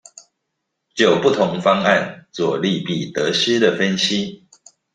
[0.95, 4.47] 就不同方案作利弊得失的分析